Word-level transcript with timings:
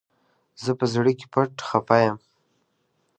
زه 0.63 0.71
په 0.79 0.85
زړه 0.93 1.11
کي 1.19 1.25
پټ 1.33 1.51
خپه 1.67 1.97
يم 2.03 2.17